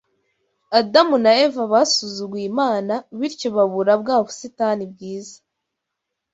[0.79, 5.37] Adamu na Eva basuzuguye Imana bityo babura bwa busitani bwiza